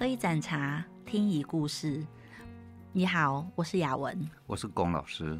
[0.00, 2.02] 喝一盏茶，听一故事。
[2.90, 5.38] 你好，我是雅文，我是龚老师。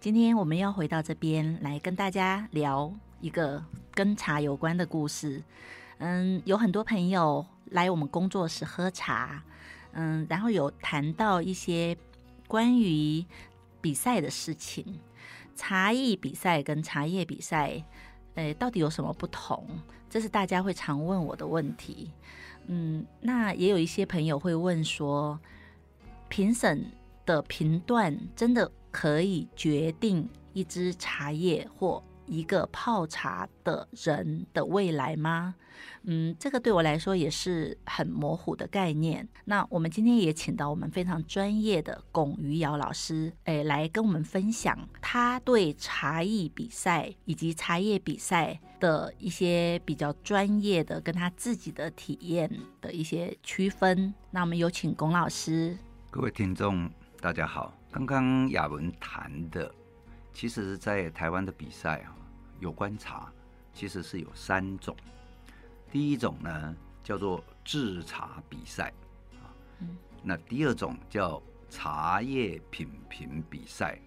[0.00, 2.90] 今天我们要回到这边来跟大家聊
[3.20, 5.42] 一个跟茶有关的故事。
[5.98, 9.42] 嗯，有很多朋友来我们工作室喝茶，
[9.92, 11.94] 嗯，然后有谈到一些
[12.48, 13.22] 关于
[13.82, 14.86] 比赛的事情，
[15.54, 17.84] 茶艺比赛跟茶叶比赛，
[18.36, 19.66] 诶，到底有什么不同？
[20.08, 22.10] 这是大家会常问我的问题。
[22.66, 25.38] 嗯，那也有一些朋友会问说，
[26.28, 26.84] 评审
[27.26, 35.54] 的评断真的可以决定一支茶叶或一个泡茶的人的未来吗？
[36.04, 39.28] 嗯，这个对我来说也是很模糊的概念。
[39.44, 54.14] 那我们今天也请到我们非常专业的龚于尧老师，诶，来跟我们分享他对茶艺比赛以及茶叶比赛的一些比较专业的跟他自己的体验的一些区分。
[54.30, 55.76] 那我们有请龚老师。
[56.10, 56.90] 各位听众，
[57.20, 57.74] 大家好。
[57.90, 59.72] 刚刚雅文谈的，
[60.32, 62.16] 其实，在台湾的比赛啊，
[62.62, 63.30] 有关茶，
[63.74, 64.96] 其实是有三种。
[65.90, 68.92] 第一种呢，叫做制茶比赛
[69.42, 69.50] 啊，
[70.22, 73.98] 那第二种叫茶叶品评比赛，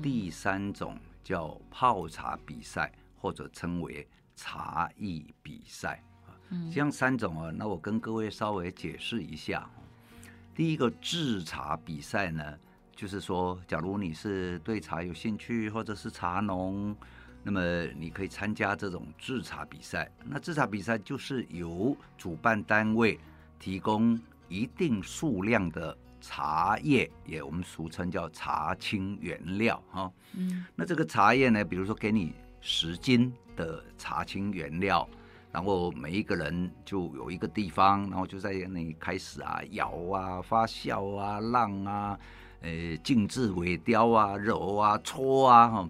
[0.00, 6.38] 第三种叫泡茶比赛，或者称为茶艺比赛啊。
[6.72, 9.68] 这样三种啊，那我跟各位稍微解释一下。
[10.54, 12.58] 第一个制茶比赛呢，
[12.94, 16.96] 就是说，假如你是对茶有兴趣，或者是茶农。
[17.48, 20.06] 那么你可以参加这种制茶比赛。
[20.22, 23.18] 那制茶比赛就是由主办单位
[23.58, 30.12] 提供一定数量的茶叶，也我们俗称叫茶青原料哈。
[30.34, 30.66] 嗯。
[30.76, 35.08] 那这个茶叶呢，比如说给你十斤的茶青原料，
[35.50, 42.20] 然后每一个人就有一个地方，然后就在那里开始啊摇啊发酵啊浪啊，
[42.60, 45.88] 呃静置尾雕啊揉啊搓啊哈。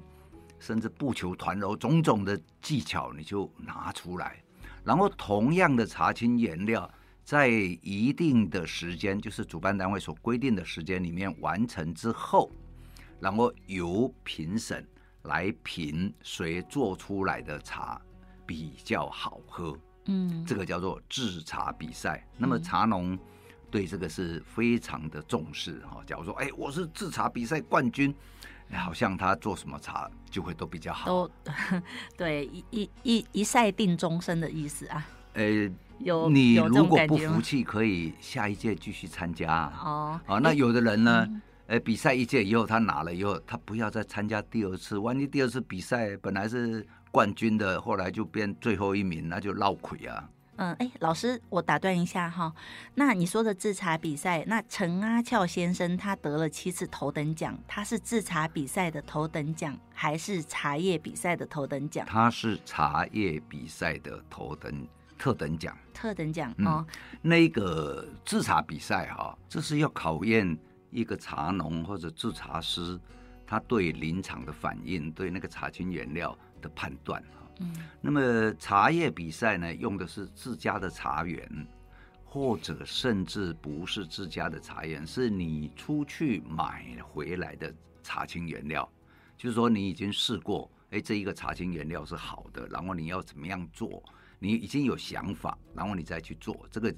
[0.59, 4.43] 甚至不求团揉，种种的技巧你就拿出来，
[4.85, 6.91] 然后同样的茶青原料，
[7.25, 12.51] 在一定的时间，就是主办单位所规定的时间里面完成之后，
[13.21, 14.87] 然后由评审
[15.23, 18.01] 来评谁做出来的茶
[18.47, 19.77] 比较好喝。
[20.07, 22.27] 嗯，这个叫做制茶比赛。
[22.37, 23.19] 那么茶农
[23.71, 26.03] 对这个是非常的重视哈。
[26.07, 28.15] 假如说，哎，我是制茶比赛冠军。
[28.73, 31.31] 好像他做什么茶就会都比较好，都
[32.17, 35.07] 对，一一一一赛定终身的意思啊。
[35.35, 40.21] 呃，有你如果不服气，可以下一届继续参加哦。
[40.27, 41.27] 啊，那有的人呢，
[41.67, 50.29] 呃，比赛一届以后他拿了以后，他不要再参加第二次，万一第二次比赛本来是冠军的，后来就变最后一名，那就闹亏啊。
[50.59, 52.53] 嗯，哎，老师，我打断一下哈。
[52.97, 62.05] 那你说的制茶比赛，那陈阿俏先生他得了七次头等奖，他是制茶比赛的头等奖，还是茶叶比赛的头等奖？
[62.07, 64.87] 他是茶叶比赛的头等
[65.17, 65.77] 特等奖。
[65.95, 66.85] 特等奖哦。
[67.23, 70.59] 那个制茶比赛哈，这是要考验
[70.91, 72.99] 一个茶农或者制茶师，
[73.47, 77.23] 他对临场的反应，对那个茶青原料的判断。
[77.59, 81.67] 嗯，那么茶叶比赛呢，用的是自家的茶园，
[82.25, 88.89] 或者甚至不是自家的茶园，是你出去买回来的茶青原料。
[89.37, 94.03] 就是说，你已经试过，哎，这一个茶青原料是好的，然后你要怎么样做，
[94.39, 96.67] 你已经有想法，然后你再去做。
[96.71, 96.95] 这个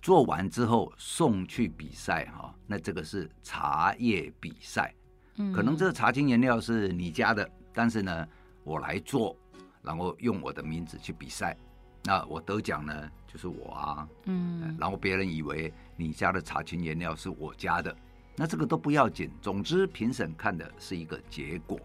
[0.00, 4.94] 做完之后送去比赛哈，那这个是茶叶比赛。
[5.36, 8.26] 嗯，可能这个茶青原料是你家的，但是呢，
[8.64, 9.36] 我来做。
[9.82, 11.56] 然后用我的名字去比赛，
[12.04, 17.96] 那我得奖呢，就是我啊，嗯，然后别人以为你家的茶青原料是我家的，
[18.36, 21.80] 那这个都不要紧，总之评审看的是一个结果，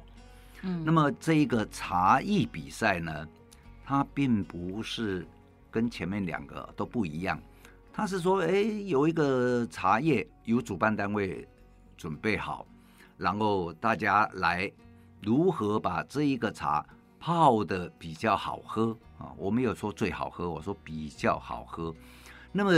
[0.63, 3.27] 嗯，那么这一个茶艺比赛呢，
[3.85, 5.25] 它并不是
[5.71, 7.41] 跟前面两个都不一样，
[7.93, 11.47] 它是说，哎，有一个茶叶由主办单位
[11.95, 12.67] 准备好，
[13.17, 14.69] 然后大家来
[15.21, 16.85] 如何把这一个茶。
[17.25, 21.91] 泡的比较好喝啊，我没有说最好喝，我说比较好喝。
[22.51, 22.71] 那么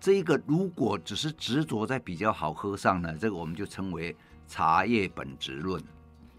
[0.00, 4.16] 这个如果只是执着在比较好喝上呢，这个我们就称为
[4.48, 5.80] 茶叶本质论。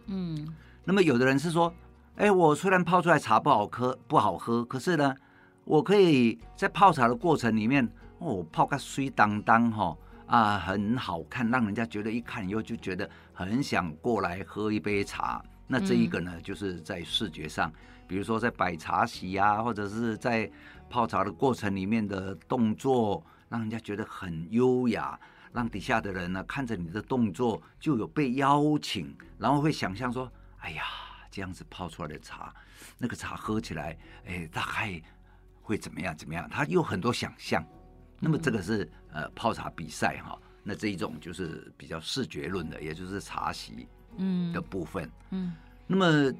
[0.07, 0.45] 嗯，
[0.83, 1.74] 那么有的人是说，
[2.18, 5.16] 哎，我虽然泡出来茶不好喝，不好喝，可是呢，
[5.63, 15.42] 我可以在泡茶的过程里面，哦，泡个水当当哈啊，很好看，让人家觉得一看以后就觉得很想过来喝一杯茶。
[15.68, 17.71] 那这一个呢，就是在视觉上，
[18.07, 20.50] 比如说在摆茶席啊，或者是在
[20.89, 25.19] 泡茶的过程里面的动作，让人家觉得很优雅，
[25.51, 30.83] 让底下的人呢看着你的动作就有被邀请，然后会想象说，哎呀，
[31.31, 32.54] 这样子泡出来的茶，
[32.98, 35.01] 那个茶喝起来，哎，大概
[35.62, 36.48] 会怎么样怎么样？
[36.50, 37.66] 他有很多想象。
[38.19, 43.88] 那么这个是呃泡茶比赛哈，那这一种就是比较视觉论的，也就是茶席
[44.18, 45.48] 嗯的部分嗯。
[45.48, 45.54] 嗯，
[45.88, 46.33] 那么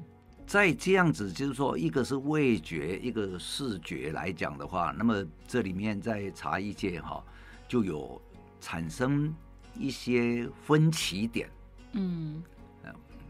[0.46, 7.22] 在这样子就是说，一个是味觉，一个视觉来讲的话，那么这里面在茶艺界哈
[7.66, 8.20] 就有
[8.60, 9.34] 产生
[9.78, 11.48] 一些分歧点。
[11.92, 12.42] 嗯，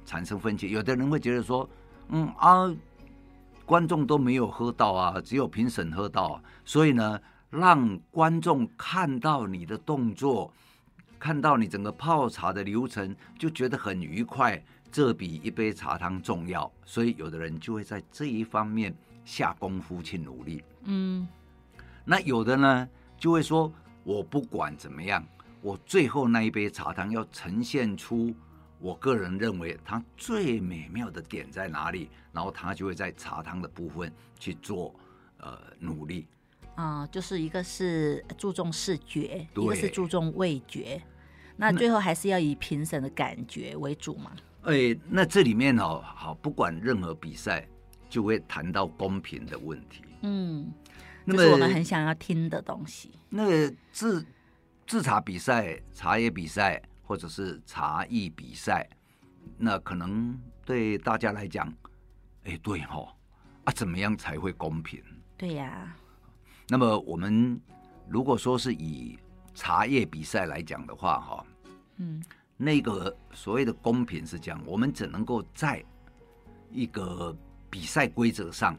[0.06, 1.68] 产生分歧，有的人会觉得说，
[2.08, 2.74] 嗯啊，
[3.64, 7.20] 观众都没有喝到啊，只有评审喝到，所以呢。
[7.50, 10.52] 让观众看到你的动作，
[11.24, 14.62] 看到你整个泡茶的流程，就觉得很愉快。
[14.92, 18.94] 这比一杯茶汤重要，所以有的人就会在这一方面
[19.24, 20.62] 下功夫去努力。
[20.82, 21.26] 嗯，
[22.04, 22.86] 那有的呢，
[23.16, 23.72] 就会说，
[24.02, 25.26] 我不管怎么样，
[25.62, 28.34] 我最后那一杯茶汤要呈现出
[28.78, 34.94] 我个人认为它最美妙的点在哪里，然后他就会在茶汤的部分去做
[35.38, 36.26] 呃努力。
[36.74, 41.02] 啊、呃，就是一个是注重视觉，一个是注重味觉，
[41.56, 44.32] 那最后还是要以评审的感觉为主嘛？
[44.62, 47.68] 哎，那这里面哦，好，不管任何比赛，
[48.08, 50.02] 就会谈到公平的问题。
[50.22, 50.72] 嗯，
[51.24, 53.10] 那么、就是、我们很想要听的东西。
[53.28, 54.24] 那个制
[54.86, 58.88] 制茶比赛、茶叶比赛，或者是茶艺比赛，
[59.58, 61.70] 那可能对大家来讲，
[62.44, 63.08] 哎，对哈、哦，
[63.64, 65.02] 啊，怎么样才会公平？
[65.36, 65.96] 对呀、啊。
[66.68, 67.60] 那么我们
[68.08, 69.18] 如果说是以
[69.54, 71.46] 茶叶比赛来讲的话，哈，
[71.96, 72.22] 嗯，
[72.56, 75.82] 那个所谓的公平是这样，我们只能够在
[76.70, 77.34] 一个
[77.70, 78.76] 比赛规则上，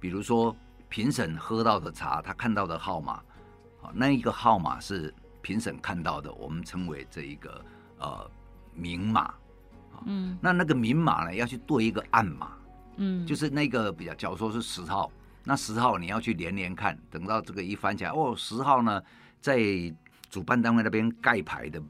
[0.00, 0.54] 比如说
[0.88, 3.22] 评审喝到的茶，他看到的号码，
[3.92, 7.64] 那一个号码是评审看到的，我们称为这一个
[7.98, 8.30] 呃
[8.74, 9.34] 明码，
[10.06, 12.52] 嗯，那那个明码呢要去对一个暗码，
[12.96, 15.10] 嗯，就是那个比较，假如说是十号。
[15.44, 19.02] 那十号你要去连连看，等到这个一翻起来，哦，十号呢，
[19.40, 19.58] 在
[20.30, 21.82] 主办单位那边盖牌的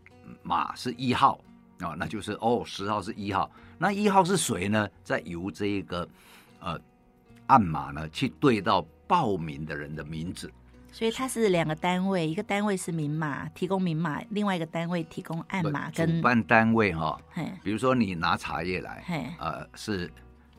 [0.42, 1.40] 码是一号
[1.80, 4.88] 啊，哦，那就是哦，十号是一号，那一号是谁呢？
[5.02, 6.08] 再由这一个
[6.60, 6.78] 呃
[7.46, 10.52] 暗码呢去对到报名的人的名字，
[10.92, 15.90] 所以它是两个单位，一个单位是明码提供明码，另外一个单位提供暗码。
[15.90, 20.10] 跟主办单位哈，哦，比如说你拿茶叶来，呃是。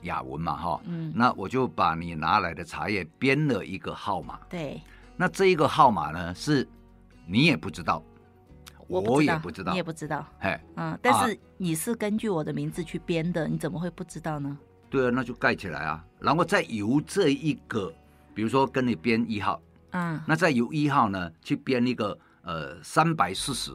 [0.04, 4.82] 雅文嘛，哈，嗯，那我就把你拿来的茶叶编了一个号码，对，
[5.18, 6.66] 那这一个号码呢，是
[7.30, 8.04] 你也不知道，
[8.88, 14.58] 我，也不知道，你也不知道，嘿，嗯，但是你是根据我的名字去编的，啊，你怎么会不知道呢？
[14.90, 17.94] 对啊，那就盖起来啊，然后再由这一个，
[18.34, 19.62] 比如说跟你编一号，
[19.92, 23.72] 嗯，那再由一号呢去编一个呃三百四十，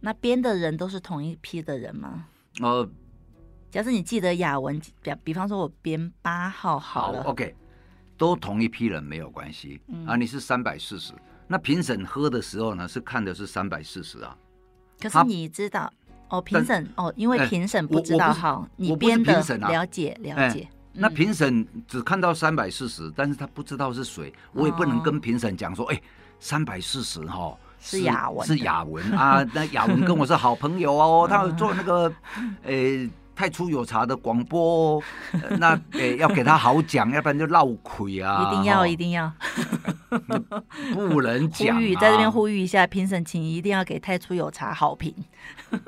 [0.00, 2.26] 那编的人都是同一批的人吗？
[2.60, 2.88] 呃。
[3.70, 7.52] 假设你记得雅文，比比方说我编八号好了，好，OK，
[8.16, 10.14] 都同一批人没有关系、嗯、啊。
[10.14, 11.12] 你是三百四十，
[11.46, 14.36] 那评审喝的时候呢，是看的是三百四十啊。
[15.00, 15.92] 可是你知道
[16.28, 20.68] 哦，评审哦，因为评审不知道哈，你编的了解了解。
[20.92, 26.00] 那评审只看到三百四十，但是他不知道是谁，我也不能跟评审讲说，哎、哦，
[26.38, 29.44] 三百四十哈是雅文，是雅文啊。
[29.52, 32.12] 那雅文跟我是好朋友哦， 他有做那个，
[32.64, 33.10] 诶。
[33.34, 35.02] 太初有茶的广播，
[35.58, 38.46] 那诶、欸、要给他好讲，要不然就闹亏啊！
[38.46, 39.32] 一定要，一定要，
[40.94, 41.80] 不能讲、啊。
[41.80, 45.14] 呼吁在这边呼吁一下，评审请一定要给太初有茶好评。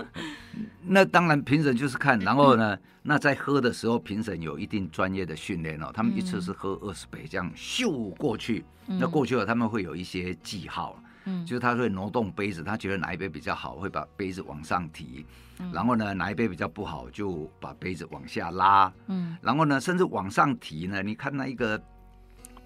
[0.88, 5.90] 那当然，评审就是看，然后呢，那在喝的时候，评审有一定专业的训练哦。
[5.92, 10.96] 他们一次是喝二十杯，这样咻过去，那过去了他们会有一些记号。
[11.26, 15.26] 嗯，就是他会挪动杯子，他觉得哪一杯比较好，会把杯子往上提，
[15.58, 21.80] 嗯，然后呢，哪一杯比较不好，就把杯子往下拉，嗯，然后呢，甚至往上提呢，你看那一个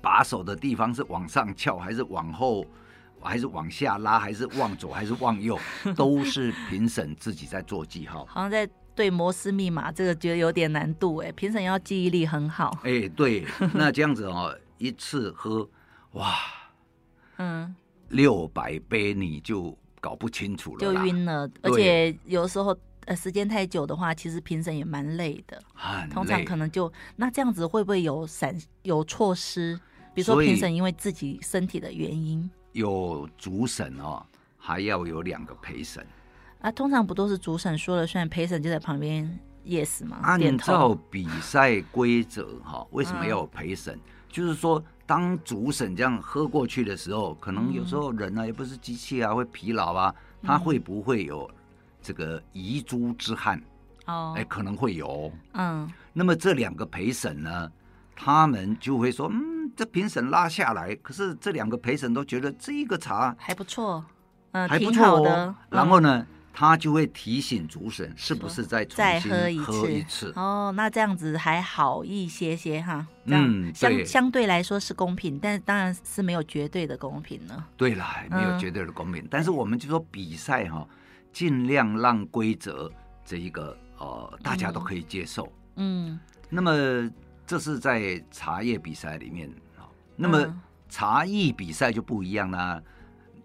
[0.02, 2.64] 把手的地方是往上翘，还是往后，
[3.21, 5.59] 还是往下拉，还是往左，还是往右，
[5.97, 8.26] 都是评审自己在做记号。
[8.26, 12.79] 好像在对摩斯密码，这个觉得有点难度哎，评审要记忆力很好。
[12.83, 15.67] 哎，对，那这样子哦，一次喝，
[16.12, 16.35] 哇，
[17.38, 17.75] 嗯。
[18.11, 21.49] 六百杯你就搞不清楚了，就晕了。
[21.62, 22.76] 而且有时候
[23.07, 25.62] 呃时间太久的话，其实评审也蛮累的。
[26.11, 29.79] 通常可能就那这样子会不会有闪有措施？
[30.12, 34.25] 比如说评审因为自己身体的原因，有主审哦，
[34.57, 36.05] 还要有两个陪审。
[36.61, 40.19] 啊，通常不都是主审说了算，陪审就在旁边 yes 吗？
[40.23, 43.95] 按照比赛规则哈，为什么要有陪审？
[43.95, 44.83] 嗯、就是说。
[45.11, 51.50] 当主审这样喝过去的时候，可能有时候人呢、啊、也不是机器啊，会疲劳啊，他会不会有
[52.00, 53.61] 这个遗珠之憾？
[54.07, 55.33] 哦，哎，可能会有。
[55.55, 57.73] 嗯，那么这两个陪审呢，
[58.14, 64.05] 他们就会说，嗯，这评审拉下来，可是这两个陪审都觉得这个茶还不错，
[64.52, 65.47] 嗯，还不错的。
[65.47, 66.25] 嗯、然后呢？
[66.52, 73.07] 他就会提醒主审是不是再重新喝一次，喝一次哦，那这样子还好一些些哈。
[73.25, 77.66] 嗯，相相对来说是公平，但当然是没有绝对的公平了。
[77.76, 80.87] 对了，没有绝对的公平，嗯、但是我们就说比赛哈，
[81.33, 82.90] 尽量让规则
[83.25, 85.50] 这一个呃大家都可以接受。
[85.76, 87.09] 嗯，那么
[87.47, 89.50] 这是在茶叶比赛里面，
[90.16, 92.83] 那么茶艺比赛就不一样啦，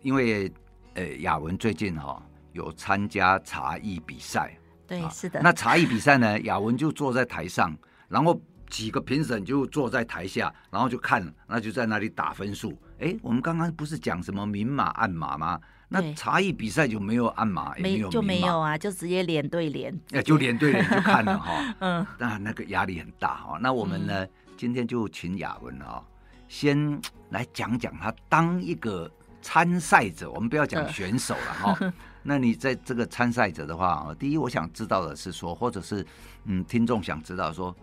[0.02, 0.52] 因为
[0.96, 2.22] 呃雅文最近哈。
[2.56, 4.58] 有参加茶艺比赛，
[4.88, 5.42] 对，是的。
[5.44, 6.40] 那茶艺比赛呢？
[6.42, 12.74] 雅文就坐在台上，然后几个评审就坐在台下，然后就看，那就在那里打分数。
[13.00, 15.60] 哎，我们刚刚不是讲什么明码暗码吗？
[15.90, 21.76] 那茶艺比赛就没有暗码，也没有，就没有啊，就直接脸对脸，哎，就脸对脸就看了哈。
[21.80, 23.60] 嗯，那那个压力很大哈。
[23.62, 26.02] 那我们呢，今天就请雅文啊，
[26.48, 27.00] 先
[27.32, 31.94] 来讲讲他当一个参赛者，我们不要讲选手了哈。
[32.28, 36.04] 那你在这个参赛者的话，第一我想知道的是说，或者是
[36.46, 37.74] 嗯，听众想知道说，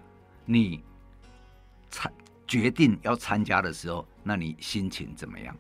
[0.45, 0.83] 你
[1.91, 2.13] 参
[2.45, 5.57] 决定要参加的时候，那你心情怎么样？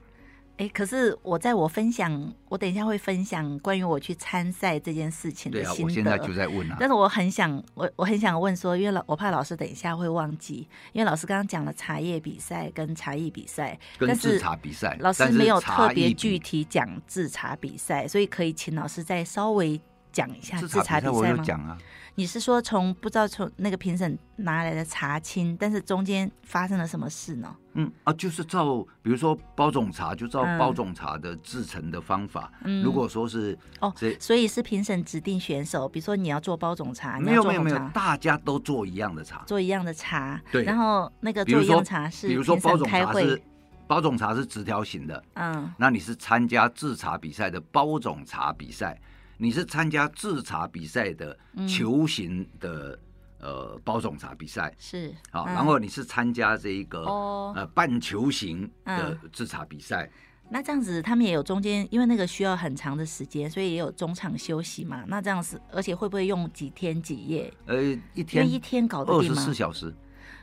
[0.62, 5.74] 哎，可是我在我分享，我等一下会分享关于我去参赛这件事情的心得。
[5.74, 6.76] 对啊，我现在就在问啊。
[6.78, 19.80] 但是我很想，我我很想问说，因为老我怕老师等一下会忘记，因为老师刚刚讲了茶叶比赛跟茶艺比赛，跟制茶比赛，老师没有特别具体讲制茶比赛，所以可以请老师再稍微
[20.12, 21.78] 讲一下制茶比赛吗？
[22.14, 27.56] 你是说从不知道从那个评审拿来的茶青，但是中间发生了什么事呢？
[27.72, 32.52] 嗯啊，就是照比如说包种茶，就照包种茶的制成的方法。
[32.64, 33.90] 嗯，如果说是哦，
[34.20, 40.38] 所以是评审指定选手，比如说你要做包种茶，没有没有没有，大家都做一样的茶，做一样的茶。
[40.52, 43.42] 对，然后那个做一样茶是，比如说包种茶是
[43.86, 49.00] 包种茶是直条形的，嗯，那你是参加制茶比赛的包种茶比赛。
[49.42, 52.96] 你是参加制茶比赛的球形的、
[53.40, 60.46] 嗯、呃包种茶比赛是好，嗯、然后你是参加这一个、哦、呃半球形的制茶比赛、嗯。
[60.50, 65.02] 那这样子他们也有中间，因为那个需要很长的时间，所以也有中场休息嘛。
[65.08, 67.52] 那这样子，而且会不会用几天几夜？
[67.66, 67.82] 呃，
[68.14, 69.32] 一天一天搞得定吗？
[69.32, 69.92] 二十四小时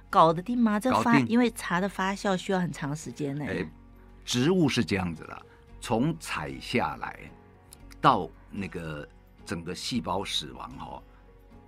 [0.10, 0.78] 搞得定吗？
[0.78, 3.46] 这发因为茶的发酵需要很长时间呢。
[3.48, 3.66] 哎，
[4.26, 5.42] 植物是这样子的，
[5.80, 7.18] 从采下来
[8.02, 8.30] 到。
[8.52, 9.08] 那个
[9.46, 11.02] 整个细胞死亡哈，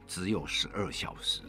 [0.08, 1.42] 只有十二小时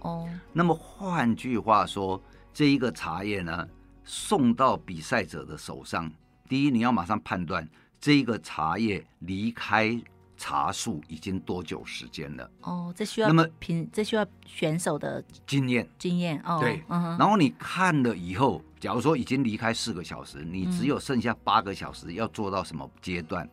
[0.00, 0.28] 哦。
[0.52, 2.20] 那么换句话说，
[2.52, 3.68] 这一个茶叶呢，
[4.04, 6.10] 送到比赛者的手上，
[6.48, 7.68] 第一你要马上判断
[8.00, 10.00] 这一个茶叶离开
[10.36, 12.92] 茶树已经多久时间了哦。
[12.96, 16.58] 这需要那么凭这需要选手的经验经验哦。
[16.60, 23.48] 对，然后你看了以后，假如说已经离开四个小时，你只有剩下八个小时，要做到什么阶段？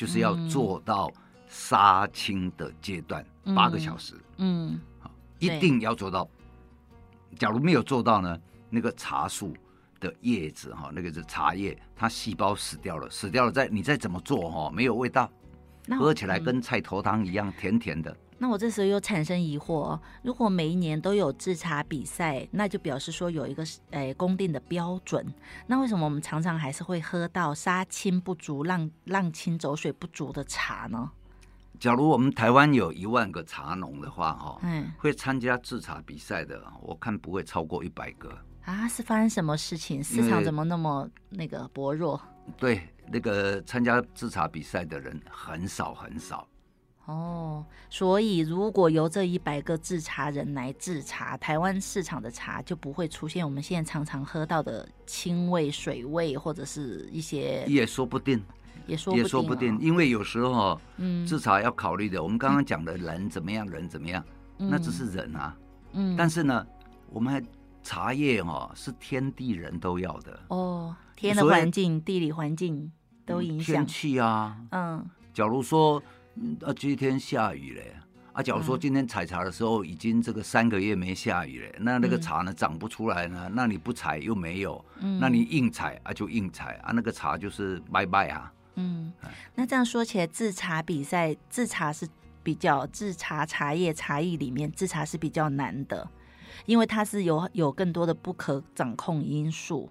[0.00, 1.12] 就是要做到
[1.46, 3.22] 杀青的阶段，
[3.54, 6.26] 八个小时，嗯，好，一定要做到。
[7.38, 8.40] 假如没有做到呢，
[8.70, 9.54] 那个茶树
[10.00, 15.30] 的叶子哈，那个是茶叶，它细胞死掉了，死掉了，再你再怎么做哈，没有味道，
[15.90, 18.16] 喝起来跟菜头汤一样甜甜的。
[18.42, 25.22] 那我这时候又产生疑惑，如果每一年都有制茶比赛，那就表示说有一个诶公定的标准。
[25.66, 31.10] 那为什么我们常常还是会喝到杀青不足、浪浪青走水不足的茶呢？
[31.78, 38.34] 假如我们台湾有一万个茶农的话，哈，嗯，会参加制茶比赛的，我看不会超过一百个。
[38.64, 40.02] 啊，是发生什么事情？
[40.02, 42.18] 市场怎么那么那个薄弱？
[42.56, 46.48] 对，那个参加制茶比赛的人很少很少。
[47.10, 58.40] 哦，所以如果由这一百个制茶人来制茶，台湾市场的茶就不会出现我们现在常常喝到的青味、水味，或者是一些也说不定，
[58.86, 64.24] 也说不定，也说不定，因为有时候嗯，制茶要考虑的，我们刚刚讲的人怎么样，人怎么样，
[64.56, 65.56] 那只是人啊，
[65.94, 66.64] 嗯，但是呢，
[67.08, 67.42] 我们还
[67.82, 72.92] 茶叶哦是天地人都要的哦，天的环境、地理环境
[73.26, 76.00] 都影响天气啊，嗯，假如说。
[76.64, 77.94] 啊，今天下雨嘞！
[78.32, 83.50] 啊，假如说今天采茶的时候已经这个三个月没下雨了，那那个茶呢长不出来呢？
[83.52, 84.82] 那你不采又没有，
[85.18, 88.52] 那你硬采啊就硬采啊，那个茶就是拜拜啊。
[88.76, 89.12] 嗯，
[89.54, 92.08] 那这样说起来，制茶比赛制茶是
[92.42, 96.08] 比较制茶茶叶茶艺里面制茶是比较难的，
[96.66, 99.90] 因为它是有有更多的不可掌控因素。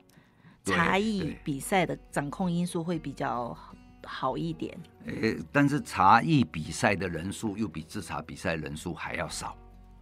[0.63, 3.57] 茶艺比赛的掌控因素会比较
[4.03, 4.77] 好一点。
[5.05, 5.13] 呃，
[5.51, 9.55] 但是茶艺比赛的人数又比制茶比赛人数还要少。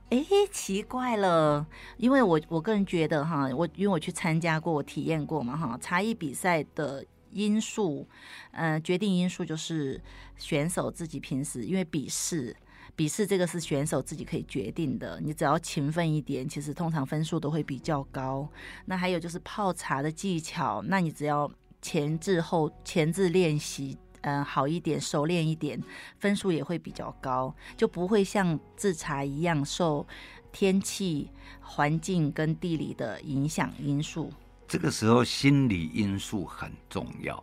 [0.10, 8.08] 哎，奇怪了，因为我我个人觉得哈，我因为我去参加过，我体验过嘛哈，茶艺比赛的因素，
[8.52, 10.02] 呃，决定因素就是
[10.38, 12.56] 选手自己平时因为笔试。
[12.96, 18.50] 笔试这个是选手自己可以决定的，你只要勤奋一点，其实通常分数都会比较高。
[18.86, 21.52] 那还有就是泡茶的技巧，那你只要
[21.88, 25.82] 前置后前置练习，嗯、呃，好一点，熟练一点，
[26.20, 30.06] 分数也会比较高，就不会像制茶一样受
[30.52, 34.34] 天气、环境跟地理的影响因素。
[34.68, 37.42] 这个时候心理因素很重要，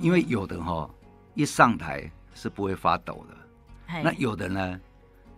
[0.00, 0.90] 因为有的哈
[1.34, 4.02] 一上台是不会发抖的。
[4.02, 4.80] 那有的呢，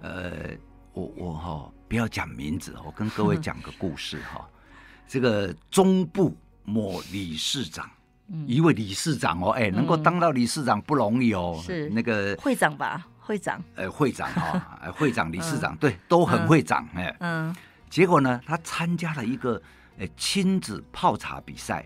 [0.01, 0.57] 呃，
[0.95, 4.49] 我我哈、哦、不要讲名字，我跟各位讲个故事哈。
[5.07, 8.00] 这个中部某理事长，嗯、
[8.47, 11.61] 一位理事长哦，哎，能够当到理事长不容易哦。
[11.63, 13.07] 是那个会长吧？
[13.19, 13.63] 会长？
[13.77, 17.15] 呃，会长哈、哦， 会长、理事长，嗯、对，都很会长哎。
[17.21, 17.55] 嗯。
[17.89, 19.61] 结果呢，他参加了一个
[19.99, 21.85] 呃亲子泡茶比赛。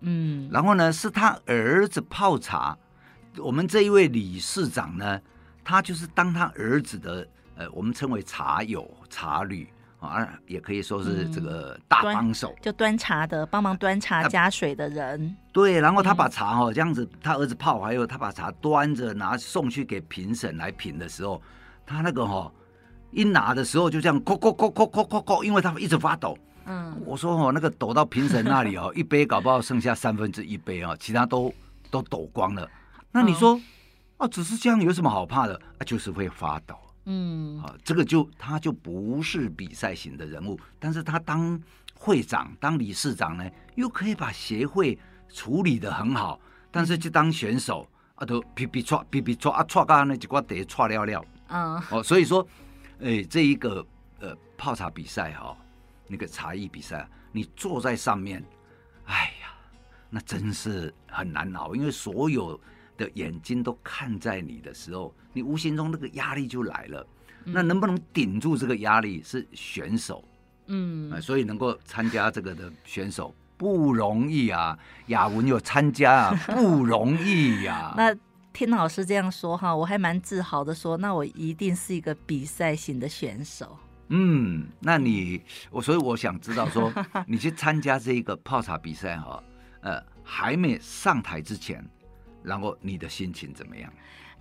[0.00, 0.48] 嗯。
[0.52, 2.76] 然后呢，是他儿子泡茶，
[3.38, 5.20] 我们这一位理事长呢。
[5.64, 7.24] 他就是当他儿子的，
[7.54, 9.68] 呃，我们称为茶友、茶侣
[10.02, 15.24] 啊，也可以说是这个大帮手，就端茶的，帮忙端茶加水的人。
[15.24, 21.40] 啊、对，然后他把茶哦这样子，他儿子泡，还有他把茶端着拿送去给评审来评的时候，
[21.86, 22.52] 他那个哈
[23.12, 26.36] 一拿的时候就这样，咕咕咕咕咕咕咕，因为他一直发抖。
[26.66, 31.54] 嗯，我说哦，那个抖到评审那里哦，一杯搞不好剩下三分之一杯哦，其他都
[31.90, 32.68] 都抖光了。
[33.10, 33.54] 那你说？
[33.54, 33.62] 嗯
[34.18, 35.60] 哦，只是这样有什么好怕的？
[35.78, 36.76] 啊，就是会发抖。
[37.04, 41.60] 嗯，啊，这个就他就不是比赛型的人物，但是他当
[41.94, 44.96] 会长、当理事长呢，又可以把协会
[45.28, 46.40] 处理的很好。
[46.70, 51.24] 但是就当选手啊，都皮皮剉皮皮剉啊，剉嘎那几挂得剉了了。
[51.48, 52.46] 嗯，哦，所以说，
[53.00, 53.84] 哎，这一个
[54.20, 55.56] 呃泡茶比赛哈、哦，
[56.06, 58.44] 那个茶艺比赛，你坐在上面，
[59.06, 59.52] 哎呀，
[60.08, 62.60] 那真是很难熬，因为所有。
[63.02, 67.06] 的眼睛都看在你的时候，你无形中那个压力就来了。
[67.44, 70.24] 嗯、那能不能顶住这个压力是选手，
[70.66, 74.78] 嗯，所以能够参加这个的选手不容易啊。
[75.08, 77.94] 雅文有参加啊， 不容易呀、啊。
[77.96, 78.16] 那
[78.52, 83.76] 听老师这样说哈，我还蛮自豪的说，那我一定是一个比赛型的选手。
[84.14, 86.92] 嗯，那你我所以我想知道说，
[87.26, 89.42] 你去参加这一个泡茶比赛哈，
[89.80, 91.84] 呃，还没上台之前。
[92.42, 93.92] 然后你的心情怎么样？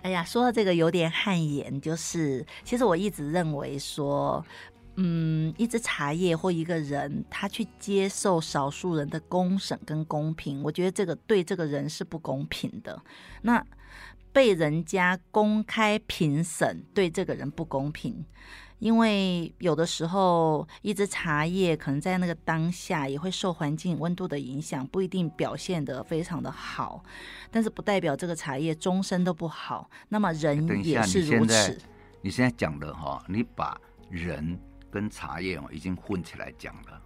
[0.03, 4.43] 哎呀，说到这个有点汗颜，就是其实我一直认为说，
[4.95, 12.99] 嗯，一支茶叶或一个人，他去接受少数人的公审跟公平，我觉得这个对这个人是不公平的。
[13.43, 13.63] 那
[14.33, 18.25] 被人家公开评审，对这个人不公平。
[18.81, 27.03] 因为有的时候，一支茶叶可能在那个当下也会受环境温度的影响，不一定表现得非常的好，
[27.51, 29.87] 但是不代表这个茶叶终身都不好。
[30.09, 31.77] 那么人也是如此。
[32.23, 36.99] 你现在讲的哈，你把人跟茶叶哦已经混起来讲了。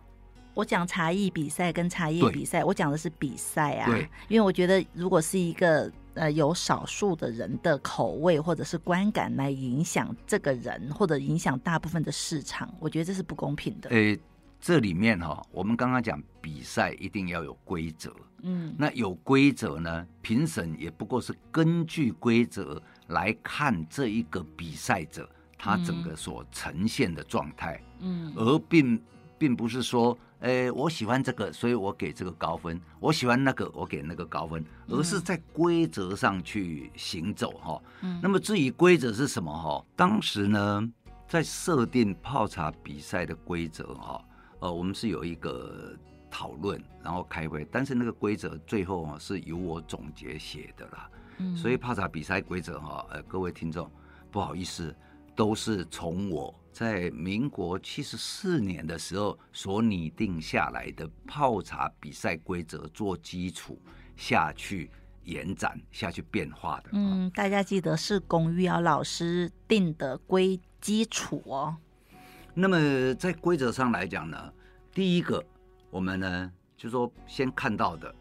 [0.53, 3.85] 我讲茶艺比赛跟茶叶比赛，我讲的是比赛啊。
[3.91, 5.91] 对，因为我觉得如果是一个。
[6.15, 13.89] 呃，有少数的人的口味或者是观感来影响这个人，或者影响大部分的市场，我觉得这是不公平的。
[13.89, 14.17] 呃，
[14.59, 28.99] 这里面哈、哦，我们刚刚讲比赛一定要有规则，嗯，那有规则呢，评审也不过是根据规则来看这一个比赛者他整个所呈现的状态，嗯，而并
[29.37, 30.17] 并不是说。
[30.41, 32.79] 诶，我喜欢这个，所以我给这个高分。
[32.99, 37.81] 我喜欢那个，我给那个高分，而是在规则上去行走哈。
[38.01, 38.19] 嗯。
[38.21, 39.83] 那么至于规则是什么哈？
[39.95, 40.87] 当时呢，
[41.27, 44.23] 在设定泡茶比赛的规则哈，
[44.59, 45.97] 呃，我们是有一个
[46.29, 51.09] 讨论，然后开会，但是那个规则最后啊是由我总结写的啦。
[51.37, 51.55] 嗯。
[51.57, 53.89] 所以泡茶比赛规则哈，呃，各位听众，
[54.29, 54.95] 不好意思，
[55.33, 56.53] 都是从我。
[56.75, 63.81] 在民国七十四年的时候所拟定下来的泡茶比赛规则做基础
[64.17, 64.91] 下去
[65.23, 66.89] 延展下去变化的。
[66.91, 71.77] 嗯，大家记得是龚玉瑶老师定的规基础哦。
[72.53, 74.53] 那么在规则上来讲呢，
[74.93, 75.41] 第一个
[75.89, 78.13] 我们呢就说先看到的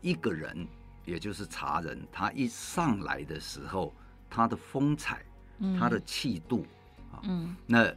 [0.00, 0.64] 一个人，
[1.04, 3.92] 也就是茶人，他一上来的时候
[4.30, 5.26] 他的风采，
[5.76, 6.64] 他的气度。
[6.64, 6.75] 嗯，
[7.66, 7.92] 那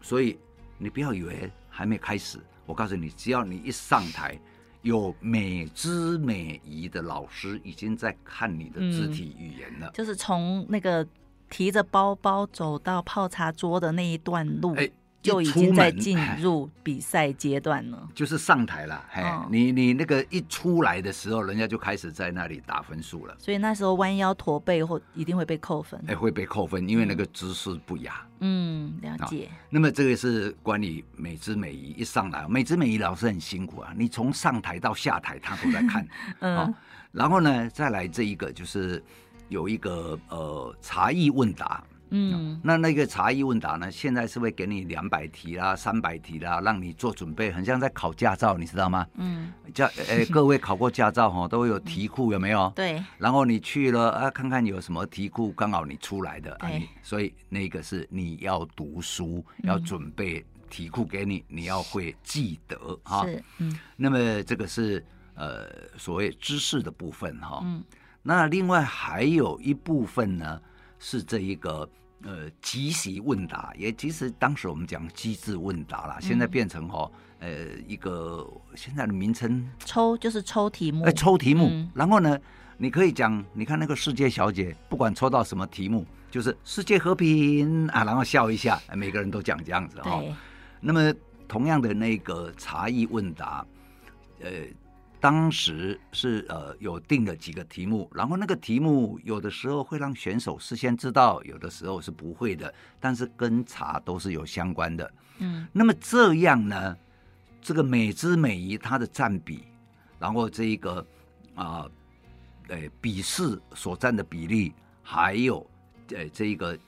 [0.00, 0.38] 所以
[0.78, 4.38] 你不要以为还没开始，我告诉你，只要你一上台，
[4.82, 11.06] 有美姿美仪的老师已经在看你的肢体语言了，嗯、就是从那个
[11.48, 14.74] 提着包包走到泡茶桌的那一段路。
[14.76, 14.92] 欸
[15.24, 19.02] 就已经在进入比赛阶段了，就是上台了。
[19.08, 23.34] 嘿，哦、你你那个一出来的时候，人家就开始在那里打分数了。
[23.38, 25.98] 所以那时候弯腰驼背或一定会被扣分。
[26.06, 28.22] 哎，会被扣分，因为那个姿势不雅。
[28.40, 29.48] 嗯，了解。
[29.70, 36.06] 那么这个是关于美姿美仪一上来，美姿美仪老师很辛苦啊，你从上台到下台他都在看。
[36.40, 36.74] 嗯、哦。
[37.12, 39.02] 然后呢，再来这一个就是
[39.48, 41.82] 有一个呃茶艺问答。
[42.16, 43.90] 嗯，那那个茶艺问答呢？
[43.90, 49.04] 现在是会给你两百题啦、三百题啦，让你做准备，很像在考驾照，你知道吗？
[49.14, 52.72] 嗯，驾，诶， 各位考过驾照哈，都有题库，有没有？
[52.76, 53.02] 对。
[53.18, 63.26] 然后你去了啊，看看有什么题库刚好你出来的，啊你，所以那个是你要读书，要准备题库给你，你要会记得哈。
[63.26, 63.76] 是，嗯。
[63.96, 65.66] 那么这个是呃
[65.98, 67.60] 所谓知识的部分哈。
[67.64, 67.82] 嗯。
[68.22, 70.60] 那另外还有一部分呢，
[71.00, 71.88] 是这一个。
[72.24, 82.38] 呃，即席问答也其实当时我们讲机智问答啦，嗯、现在变成哈、哦，呃，一个现在的名称抽就是抽题目，哎，抽题目，嗯、然后呢，
[82.78, 90.34] 你可以讲，你看那个世界小姐，不管抽到什么题目，就是世界和平啊，然后笑一下，每个人都讲这样子哈、哦。
[90.80, 91.14] 那么
[91.46, 93.66] 同样的那个茶艺问答，
[94.40, 94.50] 呃。
[95.24, 105.10] 当时是呃有定了几个题目，然后那个题目有的时候会让选手事先知道，有的时候是不会的，但是跟茶都是有相关的。
[105.38, 106.94] 嗯，那么这样呢，
[107.62, 109.64] 这个美姿美仪它的占比，
[110.18, 111.02] 然后这一个
[111.54, 111.88] 啊，
[112.68, 115.66] 呃，笔试所占的比例，还有
[116.10, 116.78] 呃这一个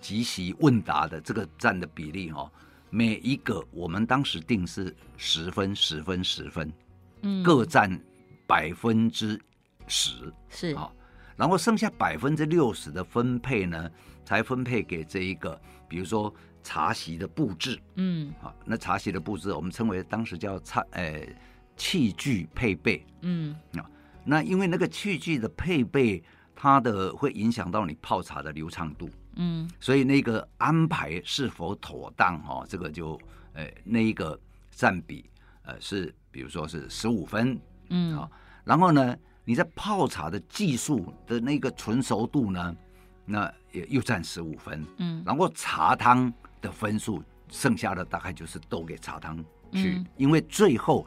[0.00, 2.50] 即席问答的这个占的比例哦，
[2.88, 6.72] 每一个我们当时定是十分十分十分。
[7.44, 7.98] 各占
[8.46, 9.40] 百分之
[9.86, 10.74] 十，是。
[10.74, 10.92] 啊，
[11.36, 13.90] 然后剩下百分之六十的分配呢，
[14.24, 16.32] 才分配给这一个，比如说
[16.62, 21.26] 茶席的布置，嗯，啊，那茶席的布置我们称为当时叫茶，呃，
[21.76, 23.90] 器具配备，嗯，啊，
[24.24, 26.22] 那因为那个器具的配备，
[26.54, 33.18] 它的会影响到你泡茶的流畅度，嗯，所以那个安排是否妥当，哈，这个就，
[33.54, 34.38] 呃，那一个
[34.70, 35.24] 占比，
[35.62, 36.14] 呃，是。
[36.32, 38.28] 比如说是十五分，嗯，好，
[38.64, 42.74] 然后呢，你在泡茶的技术的那个纯熟度呢，
[43.26, 49.36] 那也又占十五分，嗯，然后茶汤的分数剩下的大概就是都给茶汤
[49.72, 51.06] 去，嗯、因为最后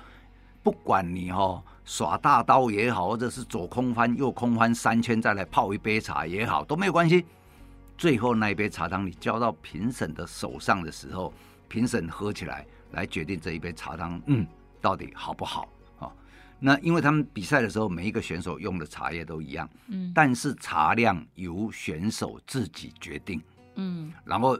[0.61, 7.25] 不管你哦耍大刀也好，或者是左空翻右空翻三圈再来泡一杯茶也好都没有关系，
[7.97, 11.33] 最后那一杯茶汤你交到评审的手上的时候，
[11.67, 14.45] 评审喝起来来决定这一杯茶汤，嗯。
[14.85, 15.67] 到底好不好
[15.97, 16.13] 啊？
[16.59, 23.41] 那因为他们比赛的时候，每一个选手用的茶叶都一样，嗯，但是茶量由选手自己决定，
[23.77, 24.55] 嗯，然后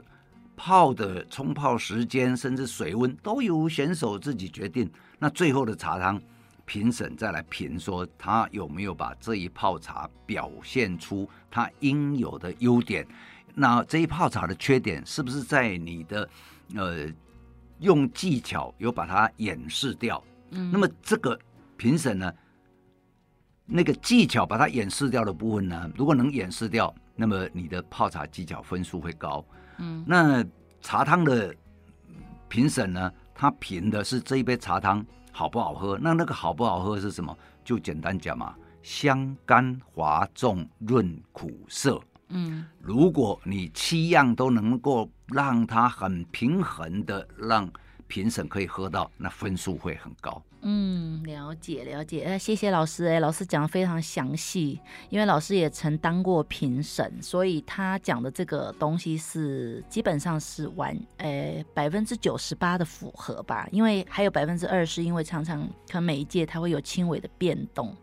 [0.56, 4.90] 泡的冲泡时间甚至水温都由选手自己决定。
[5.20, 6.20] 那最后的茶汤，
[6.64, 13.06] 评审再来评说他有没有把这一泡茶表现出他应有的优点，
[13.54, 16.28] 那这一泡茶的缺点是不是在你的
[16.74, 17.06] 呃？
[17.80, 21.38] 用技巧有把它掩饰掉，嗯，那么这个
[21.76, 22.32] 评审呢，
[23.64, 29.44] 那个技巧把它掩饰掉的部分呢，如果能掩饰掉，那么你的泡茶技巧分数会高，
[29.78, 30.44] 嗯，那
[30.80, 31.54] 茶汤的
[32.48, 37.36] 评审呢，他评的是这一杯茶汤好不好喝，那那个好不好喝是什么？
[37.64, 42.00] 就简单讲嘛，香甘滑重润苦涩。
[42.28, 47.70] 嗯，如果你七样都能够让它很平衡的让
[48.08, 50.42] 评审可以喝到，那分数会很高。
[50.62, 67.96] 嗯，了解了解，呃，谢谢老师，哎，老师讲的非常详细，因为老师也曾当过评审，所以他讲的这个东西是基本上是完，呃，百分之九十八的符合吧，因为还有百分之二是因为常常可能每一届它会有轻微的变动。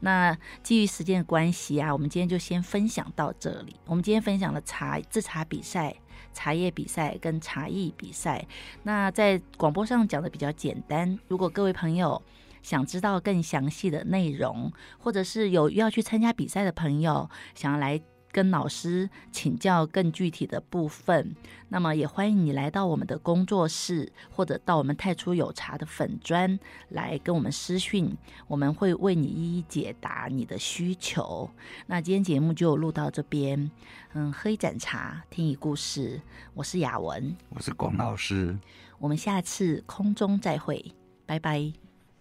[0.00, 3.76] 那基于时间的关系啊，我们今天就先分享到这里。
[3.86, 5.94] 我们今天分享了茶制茶比赛、
[6.32, 8.46] 茶叶比赛跟茶艺比赛。
[8.82, 12.22] 那在广播上讲的比较简单，如果各位朋友
[12.62, 18.00] 想知道更详细的内容，或者是有要去参加比赛的朋友想要来。
[18.30, 21.34] 跟老师请教更具体的部分，
[21.68, 26.58] 那么也欢迎你来到我们的工作室，或者到我们太初有茶的粉砖
[26.90, 31.50] 来跟我们私讯，我们会为你一一解答你的需求。
[31.86, 33.70] 那今天节目就录到这边，
[34.12, 36.20] 嗯，喝一盏茶，听一故事，
[36.54, 38.56] 我是雅文，我是龚老师，
[38.98, 40.92] 我们下次空中再会，
[41.26, 41.72] 拜拜，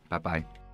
[0.07, 0.66] 拜拜。